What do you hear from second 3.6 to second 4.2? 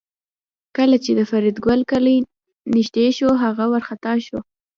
وارخطا